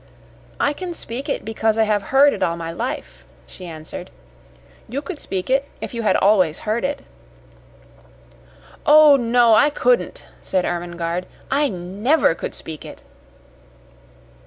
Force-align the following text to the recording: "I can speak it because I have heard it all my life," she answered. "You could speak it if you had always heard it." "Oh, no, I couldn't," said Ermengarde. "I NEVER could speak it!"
"I 0.59 0.73
can 0.73 0.95
speak 0.95 1.29
it 1.29 1.45
because 1.45 1.77
I 1.77 1.83
have 1.83 2.01
heard 2.09 2.33
it 2.33 2.41
all 2.41 2.57
my 2.57 2.71
life," 2.71 3.23
she 3.45 3.67
answered. 3.67 4.09
"You 4.89 4.99
could 4.99 5.19
speak 5.19 5.47
it 5.47 5.67
if 5.79 5.93
you 5.93 6.01
had 6.01 6.15
always 6.15 6.61
heard 6.61 6.83
it." 6.83 7.03
"Oh, 8.83 9.15
no, 9.15 9.53
I 9.53 9.69
couldn't," 9.69 10.25
said 10.41 10.65
Ermengarde. 10.65 11.27
"I 11.51 11.69
NEVER 11.69 12.33
could 12.33 12.55
speak 12.55 12.83
it!" 12.83 13.03